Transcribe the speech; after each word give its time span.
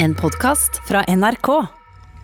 En 0.00 0.14
podkast 0.14 0.76
fra 0.86 1.00
NRK. 1.10 1.48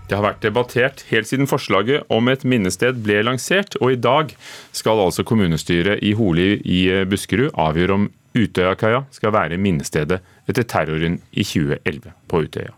Det 0.07 0.15
har 0.15 0.23
vært 0.23 0.45
debattert 0.45 1.01
helt 1.09 1.27
siden 1.27 1.49
forslaget 1.51 2.05
om 2.13 2.29
et 2.31 2.45
minnested 2.47 3.01
ble 3.03 3.17
lansert, 3.27 3.75
og 3.83 3.97
i 3.97 3.99
dag 3.99 4.31
skal 4.71 5.01
altså 5.03 5.25
kommunestyret 5.27 6.05
i 6.07 6.13
Holi 6.15 6.61
i 6.63 6.85
Buskerud 7.11 7.51
avgjøre 7.59 7.97
om 7.97 8.05
Utøyakaia 8.39 9.01
skal 9.15 9.35
være 9.35 9.59
minnestedet 9.59 10.21
etter 10.47 10.69
terroren 10.71 11.17
i 11.33 11.43
2011 11.43 12.15
på 12.31 12.45
Utøya. 12.47 12.77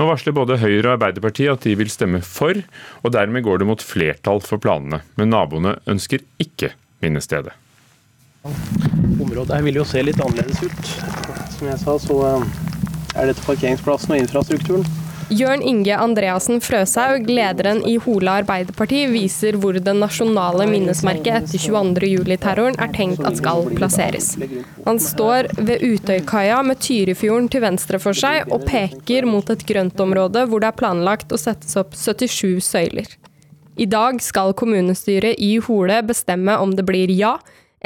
Nå 0.00 0.06
varsler 0.08 0.36
både 0.36 0.56
Høyre 0.62 0.86
og 0.86 0.94
Arbeiderpartiet 0.94 1.52
at 1.52 1.66
de 1.68 1.74
vil 1.76 1.92
stemme 1.92 2.22
for, 2.24 2.56
og 3.04 3.12
dermed 3.12 3.44
går 3.44 3.60
det 3.60 3.68
mot 3.68 3.84
flertall 3.84 4.40
for 4.44 4.62
planene. 4.64 5.02
Men 5.20 5.34
naboene 5.34 5.76
ønsker 5.84 6.24
ikke 6.40 6.72
minnestedet. 7.04 7.52
Området 8.46 9.58
her 9.58 9.68
vil 9.68 9.82
jo 9.82 9.84
se 9.84 10.00
litt 10.08 10.24
annerledes 10.24 10.64
ut. 10.64 10.96
Som 11.58 11.68
jeg 11.68 11.80
sa, 11.84 11.98
så 12.00 12.18
er 13.16 13.32
dette 13.32 13.44
parkeringsplassen 13.46 14.14
og 14.14 14.22
infrastrukturen. 14.22 14.86
Jørn 15.26 15.62
Inge 15.66 15.96
Andreassen 15.98 16.60
Frøshaug, 16.62 17.24
lederen 17.26 17.80
i 17.82 17.96
Hola 17.98 18.36
Arbeiderparti, 18.44 19.00
viser 19.10 19.56
hvor 19.58 19.74
det 19.74 19.94
nasjonale 19.98 20.68
minnesmerket 20.70 21.40
etter 21.40 21.62
22.07-terroren 21.64 22.78
er 22.78 22.92
tenkt 22.94 23.24
at 23.26 23.40
skal 23.40 23.66
plasseres. 23.74 24.36
Han 24.84 25.00
står 25.02 25.48
ved 25.58 25.82
Utøykaia 25.82 26.60
med 26.62 26.78
Tyrifjorden 26.78 27.48
til 27.50 27.64
venstre 27.66 27.98
for 27.98 28.14
seg, 28.14 28.46
og 28.54 28.68
peker 28.70 29.26
mot 29.26 29.50
et 29.50 29.64
grøntområde 29.66 30.44
hvor 30.46 30.62
det 30.62 30.70
er 30.70 30.78
planlagt 30.78 31.34
å 31.34 31.40
settes 31.42 31.74
opp 31.80 31.98
77 31.98 32.62
søyler. 32.62 33.10
I 33.76 33.88
dag 33.90 34.22
skal 34.22 34.54
kommunestyret 34.56 35.42
i 35.42 35.56
Hole 35.66 35.98
bestemme 36.06 36.54
om 36.62 36.70
det 36.78 36.86
blir 36.86 37.10
ja 37.12 37.34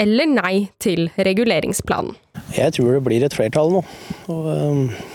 eller 0.01 0.29
nei 0.29 0.69
til 0.79 1.09
reguleringsplanen. 1.17 2.13
Jeg 2.53 2.77
tror 2.77 2.93
det 2.99 3.01
blir 3.09 3.25
et 3.25 3.35
flertall 3.35 3.73
nå. 3.75 3.83
Og, 4.29 4.47
eh, 4.53 5.09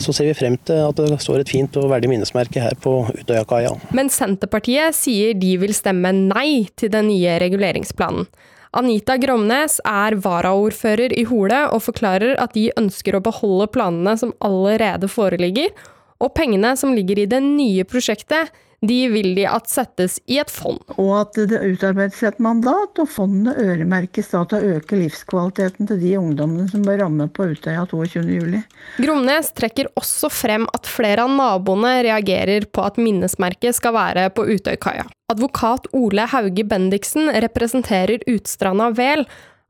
så 0.00 0.14
ser 0.14 0.30
vi 0.30 0.36
frem 0.36 0.56
til 0.66 0.80
at 0.88 1.00
det 1.00 1.20
står 1.22 1.42
et 1.42 1.52
fint 1.52 1.76
og 1.80 1.90
verdig 1.92 2.10
minnesmerke 2.12 2.62
her 2.62 2.76
på 2.80 2.94
Utøyakaia. 3.12 3.74
Men 3.96 4.12
Senterpartiet 4.12 4.96
sier 4.96 5.36
de 5.38 5.56
vil 5.62 5.74
stemme 5.76 6.12
nei 6.14 6.68
til 6.80 6.92
den 6.92 7.10
nye 7.12 7.38
reguleringsplanen. 7.42 8.28
Anita 8.76 9.16
Gromnes 9.18 9.80
er 9.82 10.14
varaordfører 10.22 11.10
i 11.18 11.24
Hole 11.26 11.64
og 11.74 11.82
forklarer 11.88 12.36
at 12.38 12.52
de 12.54 12.68
ønsker 12.78 13.16
å 13.18 13.22
beholde 13.24 13.66
planene 13.74 14.14
som 14.20 14.34
allerede 14.46 15.10
foreligger, 15.10 15.72
og 16.20 16.34
pengene 16.36 16.76
som 16.78 16.92
ligger 16.94 17.18
i 17.18 17.30
det 17.30 17.40
nye 17.42 17.86
prosjektet, 17.88 18.52
de 18.80 18.98
vil 19.12 19.34
de 19.36 19.44
at 19.48 19.68
settes 19.68 20.16
i 20.30 20.38
et 20.40 20.50
fond. 20.52 20.80
Og 20.96 21.10
at 21.18 21.36
det 21.50 21.58
utarbeides 21.60 22.22
et 22.24 22.38
mandat, 22.40 22.96
og 23.02 23.08
fondet 23.12 23.58
øremerkes 23.60 24.32
da 24.32 24.42
til 24.48 24.56
å 24.56 24.76
øke 24.78 24.96
livskvaliteten 25.02 25.90
til 25.90 26.00
de 26.00 26.14
ungdommene 26.20 26.68
som 26.70 26.84
bør 26.86 27.02
ramme 27.04 27.28
på 27.28 27.50
Utøya 27.52 27.84
22.07. 27.90 28.56
Gromnes 29.04 29.52
trekker 29.56 29.90
også 30.00 30.30
frem 30.32 30.64
at 30.76 30.88
flere 30.88 31.26
av 31.26 31.34
naboene 31.36 31.98
reagerer 32.08 32.68
på 32.72 32.86
at 32.86 33.00
minnesmerket 33.00 33.76
skal 33.76 33.96
være 33.96 34.28
på 34.36 34.46
Utøykaia. 34.48 35.04
Advokat 35.30 35.86
Ole 35.94 36.24
Hauge 36.32 36.64
Bendiksen 36.66 37.28
representerer 37.44 38.24
Utstranda 38.32 38.88
Vel. 38.96 39.26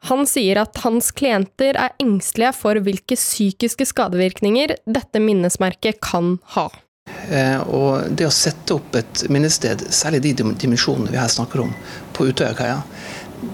Han 0.08 0.22
sier 0.24 0.62
at 0.62 0.78
hans 0.84 1.10
klienter 1.12 1.76
er 1.76 1.98
engstelige 2.00 2.54
for 2.56 2.78
hvilke 2.80 3.18
psykiske 3.18 3.90
skadevirkninger 3.90 4.78
dette 4.88 5.20
minnesmerket 5.20 5.98
kan 6.06 6.38
ha. 6.54 6.70
Eh, 7.30 7.58
og 7.70 8.10
det 8.16 8.26
å 8.26 8.34
sette 8.34 8.74
opp 8.74 8.96
et 8.98 9.24
minnested, 9.30 9.86
særlig 9.94 10.22
de 10.24 10.34
dimensjonene 10.50 11.12
vi 11.12 11.20
her 11.20 11.30
snakker 11.30 11.62
om, 11.66 11.74
på 12.16 12.26
Utøyakaia, 12.30 12.80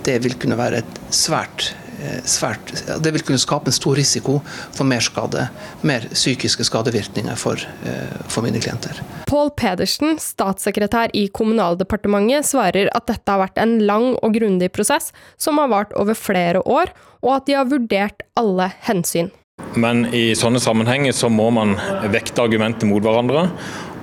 det 0.06 0.20
vil 0.24 0.38
kunne 0.40 0.58
være 0.58 0.80
et 0.82 1.02
svært 1.14 1.68
eh, 2.00 2.18
Svært, 2.26 2.72
det 3.02 3.12
vil 3.14 3.22
kunne 3.24 3.40
skape 3.40 3.70
en 3.70 3.76
stor 3.76 3.96
risiko 3.98 4.40
for 4.46 4.84
mer 4.88 5.04
skade, 5.04 5.46
mer 5.86 6.08
psykiske 6.12 6.66
skadevirkninger 6.68 7.38
for, 7.40 7.60
eh, 7.88 8.18
for 8.32 8.46
mine 8.46 8.60
klienter. 8.62 9.00
Pål 9.30 9.52
Pedersen, 9.58 10.18
statssekretær 10.22 11.14
i 11.16 11.26
Kommunaldepartementet, 11.28 12.48
svarer 12.48 12.90
at 12.96 13.08
dette 13.10 13.32
har 13.32 13.44
vært 13.44 13.60
en 13.62 13.78
lang 13.88 14.12
og 14.20 14.36
grundig 14.36 14.72
prosess 14.76 15.12
som 15.40 15.60
har 15.62 15.72
vart 15.72 15.96
over 15.96 16.16
flere 16.18 16.64
år, 16.64 16.94
og 17.24 17.40
at 17.40 17.48
de 17.48 17.58
har 17.58 17.68
vurdert 17.68 18.24
alle 18.38 18.70
hensyn. 18.88 19.32
Men 19.76 20.06
i 20.14 20.30
sånne 20.36 20.60
sammenhenger 20.60 21.12
så 21.12 21.28
må 21.32 21.50
man 21.54 21.76
vekte 22.12 22.44
argumentene 22.44 22.90
mot 22.90 23.04
hverandre. 23.04 23.46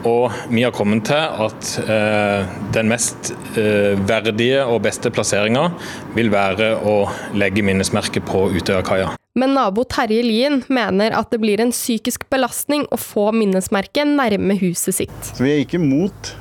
Og 0.04 0.34
vi 0.52 0.66
har 0.66 0.74
kommet 0.76 1.06
til 1.08 1.44
at 1.46 1.70
eh, 1.80 2.54
den 2.76 2.90
mest 2.92 3.32
eh, 3.56 3.94
verdige 4.04 4.66
og 4.68 4.82
beste 4.84 5.12
plasseringa 5.14 5.70
vil 6.18 6.32
være 6.34 6.74
å 6.84 6.98
legge 7.40 7.64
minnesmerket 7.64 8.26
på 8.28 8.50
Utøyakaia. 8.52 9.14
Men 9.40 9.56
nabo 9.56 9.86
Terje 9.90 10.22
Lien 10.26 10.60
mener 10.68 11.16
at 11.18 11.32
det 11.34 11.40
blir 11.42 11.64
en 11.64 11.72
psykisk 11.74 12.28
belastning 12.30 12.84
å 12.94 13.00
få 13.00 13.32
minnesmerket 13.34 14.12
nærme 14.12 14.60
huset 14.60 15.00
sitt. 15.00 15.20
Så 15.32 15.42
vi 15.42 15.56
er 15.56 15.64
ikke 15.64 15.82
mot 15.82 16.34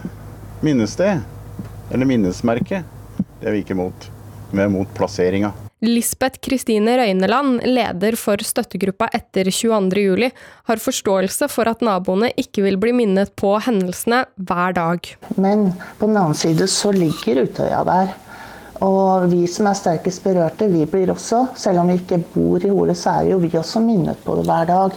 minnested, 0.67 1.23
eller 1.95 2.11
minnesmerket. 2.11 2.85
Det 3.41 3.49
er 3.49 3.57
vi 3.57 3.63
ikke 3.63 3.79
mot. 3.79 4.11
Vi 4.53 4.61
er 4.61 4.75
mot 4.75 4.91
plasseringa. 4.99 5.55
Lisbeth 5.83 6.39
Kristine 6.39 6.95
Røyneland, 6.95 7.65
leder 7.67 8.15
for 8.15 8.39
støttegruppa 8.47 9.09
etter 9.17 9.49
22.07, 9.51 10.29
har 10.71 10.83
forståelse 10.83 11.49
for 11.51 11.67
at 11.67 11.83
naboene 11.83 12.31
ikke 12.39 12.63
vil 12.69 12.79
bli 12.79 12.93
minnet 12.95 13.33
på 13.35 13.57
hendelsene 13.67 14.21
hver 14.39 14.77
dag. 14.79 15.11
Men 15.35 15.73
på 15.99 16.07
den 16.07 16.21
annen 16.21 16.39
side 16.39 16.71
så 16.71 16.95
ligger 16.95 17.43
Utøya 17.49 17.83
der. 17.89 18.15
Og 18.83 19.27
vi 19.31 19.43
som 19.51 19.67
er 19.71 19.79
sterkest 19.79 20.23
berørte, 20.23 20.71
vi 20.71 20.87
blir 20.91 21.11
også, 21.11 21.49
selv 21.59 21.83
om 21.83 21.91
vi 21.91 21.99
ikke 21.99 22.23
bor 22.31 22.63
i 22.63 22.71
Hole, 22.71 22.95
så 22.99 23.19
er 23.19 23.33
jo 23.33 23.43
vi 23.43 23.51
også 23.59 23.83
minnet 23.83 24.23
på 24.23 24.39
det 24.39 24.47
hver 24.47 24.71
dag. 24.71 24.97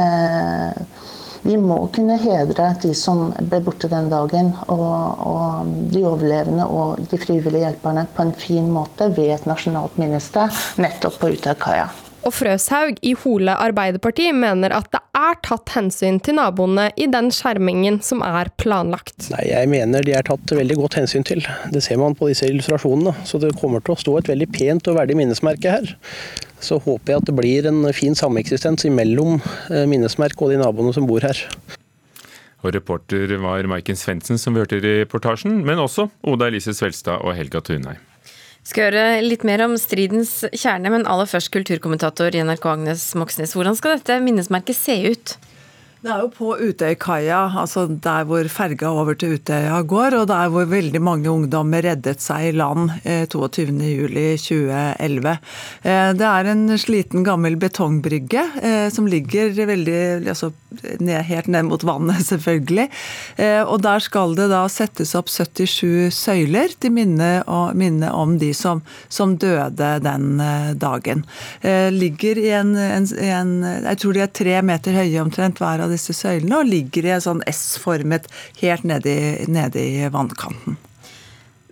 Eh, 0.00 1.01
vi 1.42 1.56
må 1.58 1.78
kunne 1.94 2.18
hedre 2.22 2.68
de 2.82 2.92
som 2.94 3.32
ble 3.40 3.60
borte 3.66 3.90
den 3.90 4.10
dagen, 4.12 4.52
og, 4.70 5.26
og, 5.26 5.72
de 5.92 6.04
overlevende 6.06 6.68
og 6.70 7.02
de 7.10 7.18
frivillige 7.20 7.66
hjelperne 7.66 8.06
på 8.14 8.26
en 8.26 8.32
fin 8.38 8.70
måte 8.70 9.10
ved 9.16 9.34
et 9.36 9.50
nasjonalt 9.50 9.98
minnested 10.00 10.62
nettopp 10.82 11.18
på 11.20 11.34
Utøykaia. 11.34 11.90
Og 12.22 12.30
Frøshaug 12.36 13.00
i 13.02 13.16
Hole 13.18 13.54
Arbeiderparti 13.58 14.28
mener 14.36 14.74
at 14.76 14.86
det 14.94 15.00
er 15.18 15.40
tatt 15.42 15.72
hensyn 15.74 16.20
til 16.22 16.36
naboene 16.38 16.86
i 16.94 17.08
den 17.10 17.32
skjermingen 17.34 17.98
som 18.06 18.22
er 18.22 18.52
planlagt. 18.62 19.26
Nei, 19.32 19.48
Jeg 19.50 19.70
mener 19.72 20.06
de 20.06 20.14
er 20.14 20.26
tatt 20.28 20.54
veldig 20.54 20.78
godt 20.84 21.00
hensyn 21.00 21.26
til. 21.26 21.42
Det 21.74 21.82
ser 21.82 21.98
man 21.98 22.14
på 22.14 22.30
disse 22.30 22.46
illustrasjonene. 22.46 23.16
Så 23.26 23.42
det 23.42 23.56
kommer 23.58 23.82
til 23.82 23.96
å 23.96 24.00
stå 24.04 24.16
et 24.20 24.30
veldig 24.30 24.48
pent 24.54 24.92
og 24.92 25.00
verdig 25.00 25.18
minnesmerke 25.18 25.74
her. 25.74 25.96
Så 26.62 26.78
håper 26.78 27.12
jeg 27.12 27.22
at 27.22 27.28
det 27.28 27.36
blir 27.36 27.68
en 27.68 27.84
fin 27.96 28.14
sameksistens 28.14 28.86
mellom 28.86 29.40
minnesmerk 29.68 29.88
minnesmerket 29.90 30.44
og 30.46 30.52
de 30.54 30.60
naboene 30.62 30.94
som 30.94 31.08
bor 31.08 31.24
her. 31.26 31.38
Og 32.62 32.70
Reporter 32.76 33.34
var 33.42 33.66
Maiken 33.66 33.98
Svendsen, 33.98 34.38
som 34.38 34.54
vi 34.54 34.62
hørte 34.62 34.78
i 34.78 35.02
reportasjen, 35.02 35.64
men 35.66 35.82
også 35.82 36.06
Oda 36.30 36.46
Elise 36.46 36.74
Svelstad 36.78 37.24
og 37.26 37.34
Helga 37.34 37.60
Tunheim. 37.66 37.98
Skal 38.62 38.92
høre 38.92 39.22
litt 39.24 39.42
mer 39.42 39.64
om 39.64 39.74
stridens 39.80 40.44
kjerne, 40.54 40.92
men 40.94 41.08
aller 41.10 41.26
først 41.26 41.50
kulturkommentator 41.50 42.30
i 42.30 42.44
NRK 42.46 42.68
Agnes 42.70 43.08
Moxnes. 43.18 43.56
Hvordan 43.58 43.74
skal 43.74 43.96
dette 43.96 44.20
minnesmerket 44.22 44.78
se 44.78 44.94
ut? 45.10 45.34
Det 46.02 46.10
er 46.10 46.24
jo 46.24 46.30
på 46.34 46.48
Utøykaia, 46.58 47.44
altså 47.62 47.84
der 47.86 48.24
hvor 48.26 48.42
ferga 48.50 48.88
over 48.90 49.14
til 49.14 49.36
Utøya 49.36 49.76
går, 49.86 50.16
og 50.18 50.24
der 50.32 50.48
hvor 50.50 50.66
veldig 50.66 50.98
mange 50.98 51.30
ungdommer 51.30 51.78
reddet 51.86 52.18
seg 52.18 52.48
i 52.48 52.50
land 52.58 52.90
22.07.2011. 53.30 55.38
Eh, 55.86 56.10
det 56.18 56.26
er 56.26 56.42
en 56.50 56.66
sliten, 56.74 57.22
gammel 57.22 57.54
betongbrygge 57.54 58.42
eh, 58.58 58.90
som 58.90 59.06
ligger 59.06 59.54
veldig, 59.54 60.26
altså, 60.26 60.50
ned, 60.98 61.22
helt 61.28 61.46
ned 61.54 61.68
mot 61.68 61.84
vannet, 61.86 62.18
selvfølgelig. 62.32 62.88
Eh, 63.38 63.62
og 63.62 63.86
der 63.86 64.02
skal 64.02 64.34
det 64.40 64.48
da 64.50 64.66
settes 64.66 65.14
opp 65.14 65.30
77 65.30 66.10
søyler 66.18 66.74
til 66.82 66.90
minne 66.98 68.10
om 68.10 68.34
de 68.42 68.50
som, 68.58 68.82
som, 69.06 69.38
døde 69.38 70.02
den 70.02 70.42
dagen. 70.82 71.22
Ligger 71.94 72.34
i 72.42 72.50
en, 72.58 72.74
en, 72.74 73.06
en, 73.06 73.62
Jeg 73.86 74.02
tror 74.02 74.12
de 74.16 74.26
er 74.26 74.34
tre 74.34 74.58
meter 74.66 74.98
høye 74.98 75.22
omtrent 75.22 75.62
hver 75.62 75.86
av 75.86 75.91
disse 75.92 76.14
søylene 76.16 76.62
og 76.62 76.70
ligger 76.70 77.06
i 77.06 77.14
en 77.16 77.24
sånn 77.24 77.44
S-formet 77.50 78.28
helt 78.62 78.84
nede 78.88 79.78
i, 79.80 80.08
vannkanten. 80.12 80.78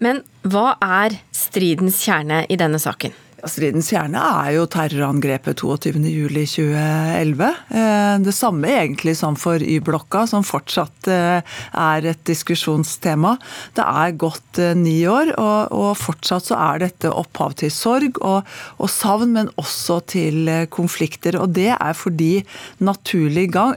Men 0.00 0.22
hva 0.48 0.78
er 0.80 1.18
stridens 1.36 1.98
kjerne 2.06 2.44
i 2.48 2.56
denne 2.60 2.80
saken? 2.80 3.12
Stridens 3.48 3.88
kjerne 3.92 4.20
er 4.20 4.54
jo 4.56 4.66
terrorangrepet 4.68 5.62
22.07.2011. 5.62 7.42
Eh, 7.72 8.14
det 8.24 8.34
samme 8.36 8.68
egentlig 8.68 9.14
som 9.16 9.36
for 9.38 9.62
Y-blokka, 9.62 10.26
som 10.28 10.44
fortsatt 10.44 11.08
eh, 11.08 11.40
er 11.72 12.08
et 12.10 12.20
diskusjonstema. 12.28 13.36
Det 13.76 13.86
er 13.86 14.16
gått 14.20 14.60
eh, 14.60 14.74
ni 14.76 14.98
år, 15.08 15.32
og, 15.40 15.92
fortsatt 16.00 16.50
så 16.50 16.58
er 16.60 16.82
dette 16.84 17.10
opphav 17.10 17.56
til 17.60 17.72
sorg 17.72 18.20
og, 18.20 18.46
og 18.78 18.92
savn, 18.92 19.32
men 19.36 19.50
også 19.60 20.00
til 20.12 20.50
konflikter. 20.72 21.38
Og 21.40 21.54
det 21.56 21.70
er 21.74 21.96
fordi 21.96 22.44
naturlig 22.84 23.48
gang, 23.54 23.76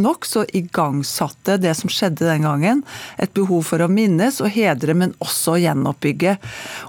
nok 0.00 0.28
så 0.28 0.44
igangsatte 0.56 1.58
det 1.62 1.74
som 1.78 1.92
skjedde 1.92 2.26
den 2.26 2.46
gangen, 2.46 2.82
et 3.20 3.32
behov 3.36 3.66
for 3.68 3.84
å 3.84 3.90
minnes 3.90 4.40
og 4.44 4.52
hedre, 4.54 4.96
men 4.96 5.14
også 5.24 5.58
gjenoppbygge. 5.62 6.36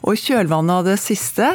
Og 0.03 0.15
i 0.15 0.23
kjølvannet 0.25 0.79
av 0.79 0.89
det 0.89 0.97
siste 1.01 1.51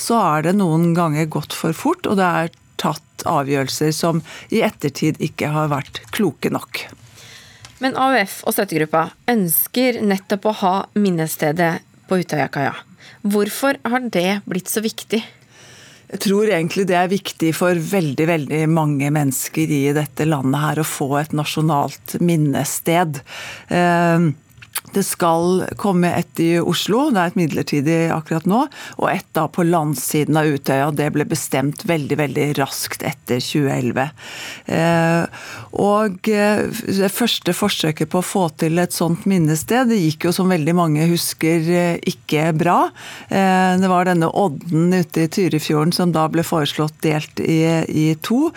så 0.00 0.18
er 0.36 0.48
det 0.48 0.56
noen 0.58 0.94
ganger 0.96 1.28
gått 1.30 1.56
for 1.56 1.76
fort, 1.76 2.08
og 2.08 2.18
det 2.20 2.26
er 2.26 2.54
tatt 2.80 3.26
avgjørelser 3.28 3.92
som 3.92 4.22
i 4.48 4.62
ettertid 4.64 5.20
ikke 5.20 5.52
har 5.52 5.68
vært 5.72 6.00
kloke 6.14 6.52
nok. 6.52 6.86
Men 7.80 7.96
AUF 7.96 8.42
og 8.44 8.56
støttegruppa 8.56 9.06
ønsker 9.30 10.00
nettopp 10.04 10.48
å 10.50 10.56
ha 10.60 10.74
minnestedet 11.00 11.78
på 12.08 12.20
Utøyakaia. 12.20 12.74
Hvorfor 13.20 13.78
har 13.88 14.08
det 14.12 14.40
blitt 14.48 14.68
så 14.72 14.82
viktig? 14.84 15.20
Jeg 16.10 16.22
tror 16.24 16.50
egentlig 16.50 16.88
det 16.90 16.96
er 16.98 17.10
viktig 17.10 17.52
for 17.54 17.78
veldig 17.78 18.26
veldig 18.26 18.60
mange 18.72 19.12
mennesker 19.14 19.70
i 19.70 19.82
dette 19.94 20.26
landet 20.26 20.60
her 20.64 20.80
å 20.82 20.88
få 20.88 21.08
et 21.20 21.34
nasjonalt 21.36 22.16
minnested. 22.18 23.20
Eh, 23.70 24.26
det 24.94 25.04
skal 25.06 25.64
komme 25.80 26.12
ett 26.18 26.40
i 26.40 26.50
Oslo, 26.60 27.08
det 27.14 27.20
er 27.20 27.30
et 27.30 27.38
midlertidig 27.38 27.98
akkurat 28.14 28.46
nå, 28.48 28.64
og 28.98 29.06
et 29.10 29.26
da 29.36 29.46
på 29.50 29.64
landsiden 29.66 30.38
av 30.38 30.48
Utøya. 30.50 30.90
Det 30.96 31.10
ble 31.14 31.26
bestemt 31.28 31.84
veldig 31.88 32.18
veldig 32.20 32.46
raskt 32.58 33.04
etter 33.06 33.40
2011. 33.42 34.08
Eh, 34.66 35.44
og 35.80 36.30
eh, 36.30 36.64
det 37.00 37.10
første 37.14 37.54
forsøket 37.56 38.10
på 38.10 38.20
å 38.20 38.26
få 38.26 38.44
til 38.60 38.80
et 38.82 38.94
sånt 38.94 39.26
minnested, 39.30 39.90
det 39.90 40.00
gikk 40.00 40.28
jo 40.28 40.34
som 40.34 40.50
veldig 40.50 40.74
mange 40.76 41.08
husker 41.10 41.70
eh, 41.70 41.96
ikke 42.10 42.50
bra. 42.56 42.78
Det 43.30 43.88
var 43.90 44.06
denne 44.08 44.28
odden 44.36 44.90
ute 44.94 45.24
i 45.24 45.30
Tyrifjorden 45.30 45.92
som 45.94 46.12
da 46.14 46.26
ble 46.32 46.42
foreslått 46.46 46.96
delt 47.04 47.40
i, 47.42 47.60
i 47.86 48.06
to. 48.22 48.48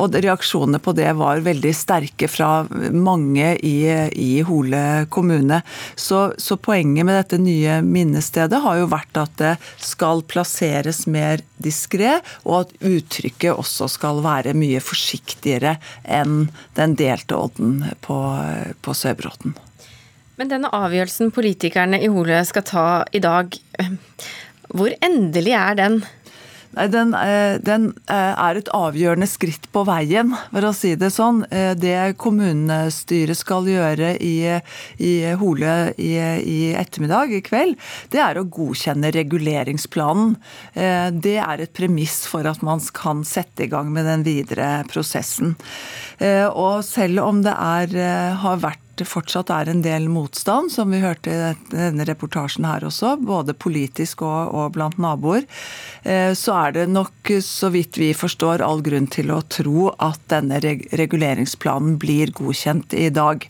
Og 0.00 0.16
reaksjonene 0.16 0.80
på 0.82 0.94
det 0.96 1.12
var 1.18 1.44
veldig 1.44 1.72
sterke 1.76 2.28
fra 2.30 2.66
mange 2.92 3.54
i, 3.66 3.76
i 4.12 4.32
Hole 4.46 5.06
kommune. 5.12 5.62
Så, 5.94 6.32
så, 6.38 6.56
poenget 6.56 7.06
med 7.06 7.18
dette 7.18 7.38
nye 7.42 7.80
minnestedet 7.84 8.60
har 8.62 8.80
jo 8.80 8.88
vært 8.92 9.20
at 9.20 9.36
det 9.40 9.52
skal 9.82 10.24
plasseres 10.28 11.04
mer 11.10 11.44
diskré, 11.62 12.18
og 12.44 12.64
at 12.64 12.74
uttrykket 12.86 13.54
også 13.54 13.88
skal 13.92 14.22
være 14.24 14.56
mye 14.56 14.82
forsiktigere 14.84 15.76
enn 16.02 16.48
den 16.78 16.96
delte 16.98 17.38
odden 17.38 17.80
på, 18.04 18.18
på 18.82 18.96
Sørbråten. 18.96 19.56
Men 20.36 20.50
denne 20.52 20.68
avgjørelsen 20.74 21.32
politikerne 21.32 22.00
i 22.04 22.10
Holø 22.12 22.42
skal 22.44 22.64
ta 22.68 22.86
i 23.16 23.22
dag, 23.24 23.56
hvor 24.68 24.92
endelig 25.04 25.54
er 25.56 25.78
den? 25.78 26.02
Nei, 26.76 26.88
den, 26.92 27.14
eh, 27.14 27.56
den, 27.64 27.94
eh, 28.06 28.34
er 28.36 28.58
et 28.58 28.68
avgjørende 28.68 29.26
skritt 29.26 29.64
på 29.72 29.80
veien, 29.88 30.34
for 30.52 30.68
å 30.68 30.74
si 30.76 30.94
det 30.94 31.08
sånn. 31.14 31.40
Eh, 31.50 31.72
det 31.72 32.18
kommunestyret 32.20 33.38
skal 33.38 33.64
gjøre 33.64 34.10
i, 34.20 34.60
i 35.00 35.12
Hole 35.40 35.94
i, 35.96 36.12
i, 36.20 36.74
ettermiddag, 36.76 37.32
i 37.32 37.40
kveld, 37.40 37.80
det 38.12 38.20
er 38.20 38.36
å 38.36 38.44
godkjenne 38.44 39.12
reguleringsplanen. 39.14 40.36
Det 40.76 41.36
er 41.40 41.62
et 41.62 41.72
premiss 41.72 42.26
for 42.28 42.46
at 42.48 42.62
man 42.62 42.80
kan 42.92 43.22
sette 43.24 43.64
i 43.64 43.70
gang 43.72 43.88
med 43.92 44.04
den 44.04 44.24
videre 44.26 44.84
prosessen. 44.90 45.54
Og 46.20 46.84
selv 46.84 47.22
om 47.24 47.40
det 47.44 47.54
er, 47.56 48.34
har 48.42 48.60
vært 48.60 48.85
det 49.00 49.06
fortsatt 49.08 49.50
er 49.52 49.70
en 49.70 49.82
del 49.84 50.08
motstand, 50.12 50.72
som 50.72 50.90
vi 50.92 51.02
hørte 51.02 51.32
i 51.32 51.52
denne 51.72 52.06
reportasjen 52.08 52.66
her 52.68 52.86
også, 52.86 53.16
både 53.20 53.54
politisk 53.56 54.24
og, 54.26 54.54
og, 54.54 54.72
blant 54.76 54.98
naboer, 55.02 55.46
eh, 56.02 56.32
så 56.38 56.56
er 56.60 56.76
det 56.76 56.86
nok, 56.92 57.32
så 57.44 57.70
vidt 57.74 57.98
vi 58.00 58.12
forstår, 58.16 58.64
all 58.64 58.82
grunn 58.86 59.08
til 59.12 59.32
å 59.34 59.42
tro 59.52 59.90
at 59.92 60.20
denne 60.32 60.60
reguleringsplanen 60.62 61.98
blir 62.02 62.32
godkjent 62.36 62.96
i 62.96 63.08
dag. 63.14 63.46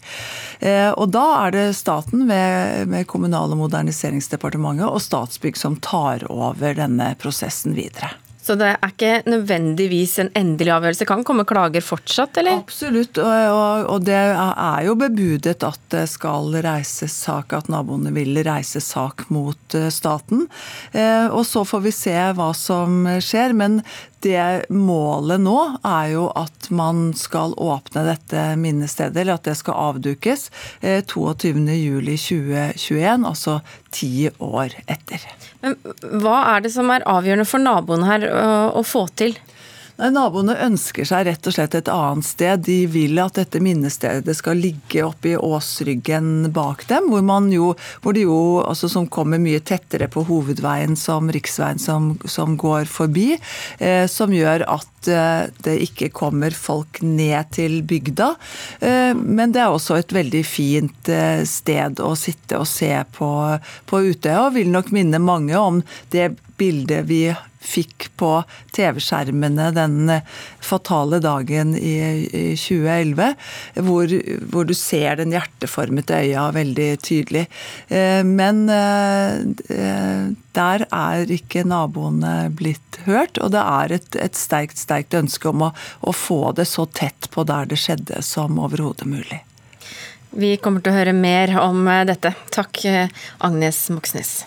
Eh, 0.60 0.90
og 0.92 1.10
da 1.14 1.26
er 1.46 1.56
det 1.56 1.66
staten 1.78 2.26
ved, 2.30 2.86
med 2.90 3.08
Kommunal- 3.10 3.54
og 3.54 3.62
moderniseringsdepartementet 3.66 4.88
og 4.90 5.02
Statsbygg 5.04 5.58
som 5.60 5.78
tar 5.82 6.26
over 6.32 6.76
denne 6.78 7.12
prosessen 7.22 7.76
videre. 7.78 8.14
Så 8.46 8.54
det 8.54 8.68
er 8.76 8.92
ikke 8.92 9.24
nødvendigvis 9.26 10.20
en 10.22 10.28
endelig 10.38 10.70
avgjørelse. 10.76 11.08
Kan 11.08 11.24
komme 11.26 11.42
klager 11.48 11.82
fortsatt, 11.82 12.38
eller? 12.38 12.60
Absolutt, 12.62 13.18
og, 13.18 13.88
og 13.90 14.04
det 14.06 14.14
er 14.14 14.84
jo 14.86 14.94
bebudet 15.00 15.56
at 15.66 15.80
det 15.90 16.04
skal 16.12 16.54
reises 16.62 17.16
sak, 17.26 17.56
at 17.56 17.70
naboene 17.72 18.14
vil 18.14 18.38
reise 18.46 18.82
sak 18.84 19.26
mot 19.34 19.74
eh, 19.74 19.88
staten. 19.90 20.46
Eh, 20.94 21.26
og 21.26 21.42
så 21.48 21.64
får 21.66 21.86
vi 21.88 21.94
se 21.96 22.14
hva 22.38 22.52
som 22.54 23.08
skjer. 23.18 23.56
Men 23.58 23.80
det 24.26 24.66
målet 24.74 25.40
nå 25.42 25.58
er 25.86 26.06
jo 26.16 26.24
at 26.34 26.70
man 26.74 27.12
skal 27.16 27.54
åpne 27.62 28.02
dette 28.08 28.56
minnestedet, 28.60 29.16
eller 29.22 29.34
at 29.38 29.46
det 29.46 29.56
skal 29.60 29.74
avdukes 29.94 30.50
22.07.2021, 30.82 32.98
eh, 32.98 33.26
altså 33.30 33.60
ti 33.94 34.30
år 34.42 34.74
etter. 34.86 35.20
Men 35.62 35.78
hva 36.22 36.38
er 36.56 36.60
det 36.66 36.72
som 36.74 36.90
er 36.92 37.06
avgjørende 37.06 37.48
for 37.48 37.60
naboene 37.62 38.10
her 38.10 38.22
å 38.76 38.82
få 38.86 39.06
til? 39.18 39.34
Nei, 39.96 40.10
Naboene 40.12 40.52
ønsker 40.60 41.06
seg 41.08 41.24
rett 41.24 41.46
og 41.48 41.54
slett 41.56 41.74
et 41.78 41.88
annet 41.88 42.26
sted. 42.28 42.60
De 42.66 42.82
vil 42.92 43.16
at 43.22 43.38
dette 43.38 43.62
minnestedet 43.64 44.34
skal 44.36 44.60
ligge 44.60 45.00
oppe 45.06 45.30
i 45.30 45.38
åsryggen 45.40 46.50
bak 46.52 46.84
dem, 46.90 47.08
hvor, 47.08 47.24
man 47.24 47.48
jo, 47.54 47.70
hvor 48.04 48.12
de 48.12 48.26
jo, 48.26 48.36
altså 48.60 48.90
som 48.92 49.08
kommer 49.08 49.40
mye 49.40 49.62
tettere 49.64 50.10
på 50.12 50.26
hovedveien 50.28 50.98
som 51.00 51.32
riksveien 51.32 51.80
som, 51.80 52.12
som 52.28 52.58
går 52.60 52.84
forbi. 52.92 53.38
Eh, 53.80 54.04
som 54.12 54.36
gjør 54.36 54.66
at 54.68 55.08
eh, 55.08 55.48
det 55.64 55.78
ikke 55.88 56.12
kommer 56.12 56.52
folk 56.52 57.00
ned 57.00 57.56
til 57.56 57.80
bygda. 57.88 58.34
Eh, 58.84 59.16
men 59.16 59.56
det 59.56 59.64
er 59.64 59.72
også 59.72 59.96
et 59.96 60.12
veldig 60.12 60.44
fint 60.44 61.08
eh, 61.08 61.40
sted 61.48 62.04
å 62.04 62.12
sitte 62.20 62.60
og 62.60 62.68
se 62.68 62.92
på, 63.16 63.30
på 63.88 64.04
Utøya, 64.10 64.42
og 64.44 64.58
vil 64.60 64.68
nok 64.76 64.92
minne 64.92 65.24
mange 65.24 65.56
om 65.56 65.80
det 66.12 66.34
bildet 66.56 67.06
vi 67.08 67.22
fikk 67.66 68.10
på 68.16 68.30
TV-skjermene 68.76 69.70
den 69.74 70.10
fatale 70.62 71.18
dagen 71.22 71.74
i 71.76 72.54
2011, 72.56 73.34
hvor, 73.86 74.14
hvor, 74.52 74.68
du 74.68 74.74
ser 74.76 75.18
den 75.20 75.34
hjerteformete 75.34 76.20
øya 76.22 76.46
veldig 76.56 76.88
tydelig. 77.02 77.46
Eh, 77.88 78.22
men 78.26 78.66
eh, 78.72 80.30
der 80.56 80.86
er 80.86 81.34
ikke 81.38 81.66
naboene 81.66 82.36
blitt 82.56 83.00
hørt, 83.08 83.40
og 83.42 83.52
det 83.56 83.64
er 83.64 83.98
et, 83.98 84.20
et 84.28 84.38
sterkt, 84.38 84.78
sterkt 84.80 85.18
ønske 85.18 85.50
om 85.50 85.68
å, 85.68 85.74
å 86.00 86.14
få 86.14 86.54
det 86.56 86.68
så 86.70 86.86
tett 86.86 87.30
på 87.34 87.44
der 87.48 87.68
det 87.70 87.80
skjedde 87.82 88.22
som 88.24 88.60
overhodet 88.62 89.10
mulig. 89.10 89.42
Vi 90.36 90.56
kommer 90.60 90.84
til 90.84 90.92
å 90.92 90.98
høre 90.98 91.14
mer 91.16 91.54
om 91.62 91.86
dette. 92.08 92.34
Takk, 92.52 92.82
Agnes 93.46 93.86
Moxnes. 93.94 94.42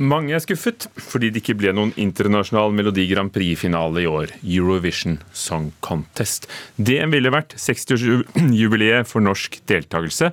Mange 0.00 0.32
er 0.32 0.40
skuffet 0.40 0.86
fordi 0.96 1.28
det 1.28 1.42
ikke 1.42 1.58
ble 1.60 1.74
noen 1.76 1.90
internasjonal 2.00 2.72
Melodi 2.72 3.04
Grand 3.10 3.28
Prix-finale 3.34 4.00
i 4.00 4.08
år, 4.08 4.32
Eurovision 4.40 5.18
Song 5.36 5.74
Contest. 5.84 6.48
Det 6.80 7.02
ville 7.12 7.32
vært 7.34 7.52
60-årsjubileet 7.60 9.10
for 9.10 9.20
norsk 9.20 9.58
deltakelse, 9.68 10.30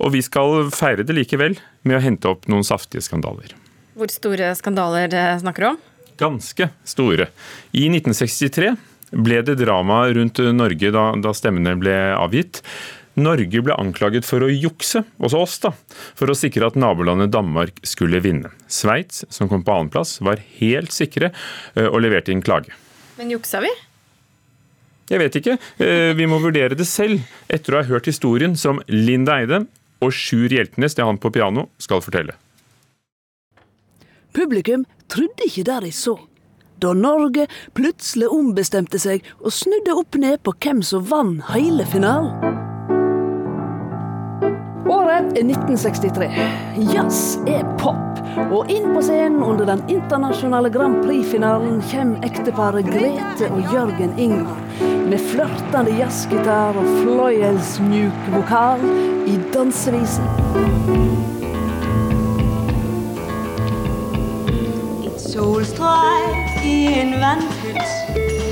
og 0.00 0.14
vi 0.16 0.24
skal 0.24 0.70
feire 0.72 1.04
det 1.04 1.18
likevel 1.18 1.58
med 1.84 1.98
å 1.98 2.02
hente 2.06 2.32
opp 2.32 2.48
noen 2.48 2.64
saftige 2.64 3.04
skandaler. 3.04 3.52
Hvor 3.92 4.08
store 4.08 4.54
skandaler 4.56 5.12
eh, 5.12 5.36
snakker 5.42 5.66
du 5.66 5.70
om? 5.74 5.80
Ganske 6.24 6.72
store. 6.88 7.28
I 7.76 7.90
1963 7.92 8.72
ble 9.20 9.44
det 9.44 9.60
drama 9.60 10.06
rundt 10.16 10.40
Norge 10.56 10.96
da, 10.96 11.10
da 11.20 11.36
stemmene 11.36 11.76
ble 11.76 11.98
avgitt. 12.16 12.64
Norge 13.14 13.62
ble 13.62 13.76
anklaget 13.78 14.26
for 14.26 14.42
å 14.42 14.50
jukse, 14.50 15.04
også 15.22 15.40
oss, 15.44 15.56
da, 15.62 15.70
for 16.18 16.30
å 16.30 16.36
sikre 16.38 16.66
at 16.66 16.78
nabolandet 16.78 17.32
Danmark 17.34 17.78
skulle 17.86 18.22
vinne. 18.24 18.50
Sveits, 18.66 19.22
som 19.30 19.50
kom 19.50 19.62
på 19.66 19.74
annenplass, 19.74 20.18
var 20.24 20.42
helt 20.58 20.94
sikre 20.94 21.30
eh, 21.30 21.86
og 21.86 22.00
leverte 22.02 22.34
inn 22.34 22.42
klage. 22.44 22.74
Men 23.18 23.30
juksa 23.30 23.62
vi? 23.62 23.70
Jeg 25.12 25.20
vet 25.20 25.38
ikke. 25.38 25.58
Eh, 25.78 26.10
vi 26.18 26.26
må 26.26 26.40
vurdere 26.42 26.78
det 26.78 26.88
selv, 26.90 27.22
etter 27.52 27.74
å 27.74 27.82
ha 27.82 27.88
hørt 27.92 28.10
historien 28.10 28.56
som 28.58 28.82
Linda 28.90 29.38
Eide 29.42 29.64
og 30.02 30.12
Sjur 30.12 30.50
Hjeltnes, 30.52 30.96
det 30.96 31.04
er 31.04 31.10
han 31.12 31.20
på 31.22 31.32
piano, 31.34 31.68
skal 31.78 32.02
fortelle. 32.04 32.34
Publikum 34.34 34.82
trodde 35.12 35.46
ikke 35.46 35.66
det 35.68 35.82
de 35.86 35.92
så. 35.94 36.16
Da 36.82 36.90
Norge 36.98 37.46
plutselig 37.78 38.28
ombestemte 38.34 38.98
seg 39.00 39.22
og 39.38 39.54
snudde 39.54 39.94
opp 39.94 40.18
ned 40.20 40.42
på 40.44 40.56
hvem 40.58 40.82
som 40.84 41.06
vant 41.08 41.46
hele 41.54 41.86
finalen. 41.88 42.53
Året 45.24 45.38
er 45.38 45.44
1963. 45.44 46.26
Jazz 46.92 47.38
er 47.46 47.64
pop. 47.78 47.96
Og 48.52 48.68
inn 48.70 48.90
på 48.94 49.02
scenen 49.02 49.42
under 49.42 49.64
den 49.64 49.82
internasjonale 49.88 50.70
Grand 50.70 51.04
Prix-finalen 51.04 51.80
kommer 51.90 52.26
ekteparet 52.26 52.88
Grete 52.90 53.48
og 53.52 53.72
Jørgen 53.72 54.12
Ingvar 54.18 54.58
med 55.08 55.22
flørtende 55.30 55.94
jazzgitar 55.98 56.76
og 56.76 56.88
fløyelsmjuk 57.00 58.30
vokal 58.34 58.84
i 59.30 59.38
dansevisen. 59.54 60.28
Et 65.06 65.28
solstrøk 65.30 66.64
i 66.66 66.78
en 67.00 67.16
vannpytt, 67.22 67.84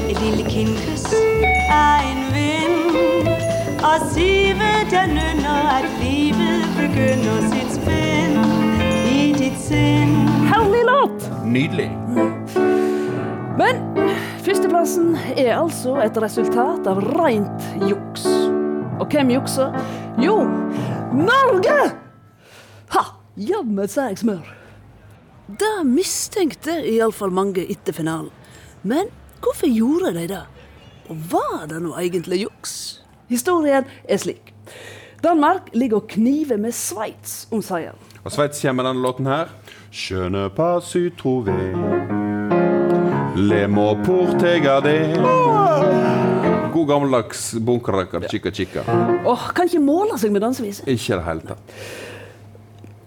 et 0.09 0.21
lille 0.23 0.47
kindkyss 0.49 1.11
er 1.12 2.07
en 2.12 2.29
vind. 2.37 2.72
Sive 3.82 4.68
den 4.90 5.14
nynner 5.16 5.68
at 5.72 5.86
livet 5.98 6.68
begynner 6.76 7.46
sitt 7.50 7.72
spinn. 7.74 8.36
Herlig 10.52 10.82
låt! 10.86 11.24
Nydelig. 11.46 11.88
Men 13.58 13.80
førsteplassen 14.44 15.16
er 15.34 15.56
altså 15.56 15.96
et 16.04 16.18
resultat 16.22 16.86
av 16.86 17.00
rent 17.16 17.66
juks. 17.88 18.26
Og 19.00 19.08
hvem 19.10 19.34
jukser? 19.34 19.74
Jo, 20.20 20.38
Norge! 21.16 21.78
Ha! 22.94 23.04
Jammen 23.34 23.90
sa 23.90 24.10
jeg 24.12 24.22
smør. 24.22 24.46
Det 25.58 25.74
mistenkte 25.88 26.78
iallfall 26.86 27.34
mange 27.34 27.66
etter 27.66 27.96
finalen. 27.96 28.30
Men 28.86 29.10
hvorfor 29.42 29.72
gjorde 29.72 30.14
de 30.20 30.28
det? 30.36 30.42
Og 31.10 31.30
var 31.32 31.64
det 31.72 31.82
nå 31.82 31.96
egentlig 31.98 32.44
juks? 32.44 33.01
Historien 33.32 33.84
er 34.04 34.16
slik. 34.20 34.52
Danmark 35.24 35.70
ligger 35.72 36.02
og 36.02 36.08
kniver 36.08 36.58
med 36.60 36.72
Sveits 36.76 37.46
om 37.52 37.62
seieren. 37.64 37.96
Og 38.24 38.32
Sveits 38.34 38.60
kommer 38.60 38.84
denne 38.84 39.00
låten 39.00 39.26
her. 39.26 39.48
Je 39.92 40.28
ne 40.30 40.48
pas 40.52 40.84
su 40.84 41.08
trouver 41.18 41.72
Le 43.36 43.66
mo 43.68 43.94
portegade. 44.04 44.92
God 46.72 46.86
gammeldags 46.88 47.54
bunkerrakker 47.54 48.28
chica 48.28 48.50
chica. 48.50 48.84
Åh, 49.26 49.48
kan 49.54 49.68
ikke 49.68 49.80
måle 49.80 50.18
seg 50.20 50.32
med 50.32 50.44
dansevise. 50.44 50.84
Ikke 50.86 51.14
i 51.14 51.16
det 51.16 51.24
hele 51.24 51.48
tatt. 51.48 51.74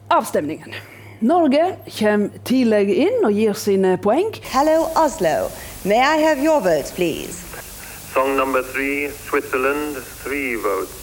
Avstemningen. 0.09 0.73
Norge 1.21 1.75
kommer 1.99 2.43
tidlig 2.45 2.97
inn 3.07 3.21
og 3.25 3.33
gir 3.37 3.53
sine 3.53 3.97
poeng. 4.01 4.33
Hello, 4.53 4.87
Oslo. 4.97 5.49
May 5.85 6.01
I 6.01 6.17
have 6.25 6.41
your 6.41 6.59
votes, 6.59 6.91
please? 6.91 7.54
Song 8.15 8.37
number 8.37 8.63
three, 8.63 9.09
Switzerland, 9.27 9.97
three 10.23 10.55
votes. 10.55 10.95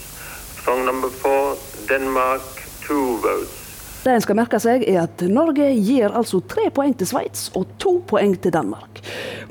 Song 0.64 0.86
number 0.86 1.10
four, 1.10 1.56
Denmark, 1.86 2.40
two 2.86 3.18
votes. 3.20 3.58
Det 4.02 4.14
en 4.16 4.22
skal 4.24 4.38
merke 4.38 4.58
seg, 4.58 4.86
er 4.88 5.02
at 5.04 5.20
Norge 5.28 5.68
gir 5.76 6.08
altså 6.08 6.40
tre 6.48 6.70
poeng 6.74 6.94
til 6.96 7.06
Sveits 7.06 7.50
og 7.54 7.68
to 7.78 7.92
poeng 8.08 8.32
til 8.40 8.54
Danmark. 8.56 9.02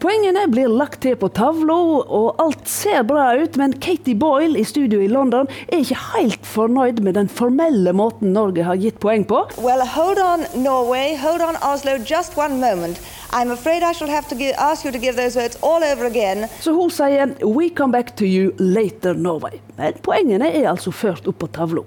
Poengene 0.02 0.48
blir 0.50 0.74
lagt 0.74 1.04
til 1.06 1.14
på 1.22 1.30
tavla, 1.32 1.78
og 2.02 2.42
alt 2.42 2.66
ser 2.68 3.06
bra 3.08 3.30
ut, 3.38 3.56
men 3.62 3.78
Katie 3.78 4.18
Boyle 4.18 4.58
i 4.58 4.66
studio 4.66 5.00
i 5.00 5.08
London 5.08 5.48
er 5.70 5.86
ikke 5.86 6.02
helt 6.18 6.50
fornøyd 6.50 7.00
med 7.06 7.16
den 7.20 7.30
formelle 7.30 7.94
måten 7.94 8.34
Norge 8.34 8.66
har 8.66 8.82
gitt 8.82 8.98
poeng 9.00 9.24
på. 9.30 9.46
Well, 9.62 9.86
hold 9.86 10.20
on, 10.20 10.50
Norway. 10.66 11.14
Hold 11.22 11.46
on, 11.46 11.62
Oslo. 11.62 12.00
Just 12.02 12.36
one 12.36 12.58
moment. 12.58 12.98
I'm 13.34 13.52
afraid 13.52 13.82
I 13.82 13.94
shall 13.94 14.10
have 14.10 14.28
to 14.28 14.36
give, 14.36 14.56
ask 14.58 14.84
you 14.84 14.92
to 14.92 15.00
give 15.00 15.16
those 15.16 15.38
words 15.38 15.58
all 15.64 15.84
over 15.84 16.06
again. 16.06 16.50
Så 16.60 16.74
hun 16.74 16.90
sier 16.90 17.26
'We 17.44 17.70
come 17.70 17.92
back 17.92 18.16
to 18.18 18.26
you 18.26 18.52
later, 18.60 19.14
Norway'. 19.14 19.60
Men 19.78 19.94
poengene 20.04 20.52
er 20.52 20.70
altså 20.70 20.92
ført 20.92 21.28
opp 21.28 21.40
på 21.40 21.48
tavla. 21.48 21.82